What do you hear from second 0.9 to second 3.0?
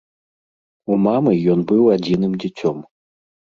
У мамы ён быў адзіным дзіцем.